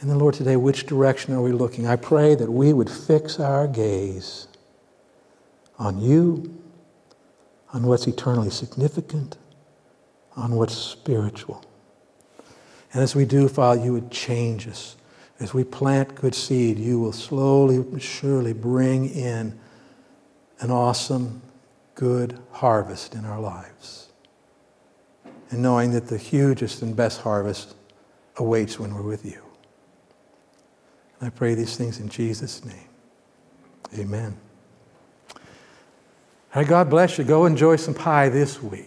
[0.00, 1.86] and then, Lord, today, which direction are we looking?
[1.86, 4.48] I pray that we would fix our gaze
[5.82, 6.56] on you,
[7.72, 9.36] on what's eternally significant,
[10.36, 11.64] on what's spiritual.
[12.92, 14.96] And as we do, Father, you would change us.
[15.40, 19.58] As we plant good seed, you will slowly but surely bring in
[20.60, 21.42] an awesome,
[21.96, 24.12] good harvest in our lives.
[25.50, 27.74] And knowing that the hugest and best harvest
[28.36, 29.42] awaits when we're with you.
[31.18, 32.88] And I pray these things in Jesus' name.
[33.98, 34.36] Amen.
[36.54, 37.24] Hey, God bless you.
[37.24, 38.80] Go enjoy some pie this week.